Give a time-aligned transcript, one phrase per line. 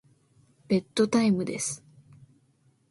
[0.67, 1.83] ベッドタイムです。